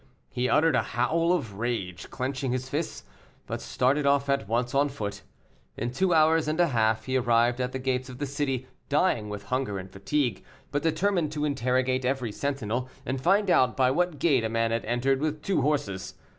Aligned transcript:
He 0.31 0.49
uttered 0.49 0.75
a 0.75 0.81
howl 0.81 1.31
of 1.31 1.59
rage, 1.59 2.09
clenching 2.09 2.51
his 2.51 2.67
fists, 2.67 3.03
but 3.45 3.61
started 3.61 4.03
off 4.07 4.29
at 4.29 4.47
once 4.47 4.73
on 4.73 4.89
foot. 4.89 5.21
In 5.77 5.91
two 5.91 6.11
hours 6.11 6.47
and 6.47 6.59
a 6.59 6.69
half, 6.69 7.05
he 7.05 7.17
arrived 7.17 7.61
at 7.61 7.71
the 7.71 7.77
gates 7.77 8.09
of 8.09 8.17
the 8.17 8.25
city, 8.25 8.65
dying 8.89 9.29
with 9.29 9.43
hunger 9.43 9.77
and 9.77 9.91
fatigue, 9.91 10.43
but 10.71 10.81
determined 10.81 11.31
to 11.33 11.45
interrogate 11.45 12.03
every 12.03 12.31
sentinel, 12.31 12.89
and 13.05 13.21
find 13.21 13.51
out 13.51 13.77
by 13.77 13.91
what 13.91 14.17
gate 14.17 14.43
a 14.43 14.49
man 14.49 14.71
had 14.71 14.85
entered 14.85 15.21
with 15.21 15.43
two 15.43 15.61
horses. 15.61 16.15